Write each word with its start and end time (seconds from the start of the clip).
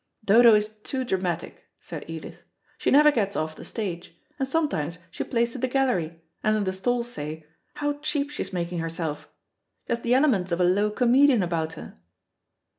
"Dodo 0.25 0.55
is 0.55 0.67
too 0.79 1.03
dramatic," 1.05 1.63
said 1.79 2.05
Edith. 2.07 2.41
"She 2.79 2.89
never 2.89 3.11
gets 3.11 3.35
off 3.35 3.55
the 3.55 3.63
stage; 3.63 4.17
and 4.39 4.47
sometimes 4.47 4.97
she 5.11 5.23
plays 5.23 5.51
to 5.51 5.59
the 5.59 5.67
gallery, 5.67 6.19
and 6.43 6.55
then 6.55 6.63
the 6.63 6.73
stalls 6.73 7.07
say, 7.11 7.45
'How 7.75 7.93
cheap 7.99 8.31
she's 8.31 8.51
making 8.51 8.79
herself.' 8.79 9.29
She 9.85 9.91
has 9.93 10.01
the 10.01 10.15
elements 10.15 10.51
of 10.51 10.59
a 10.59 10.63
low 10.63 10.89
comedian 10.89 11.43
about 11.43 11.73
her." 11.73 11.99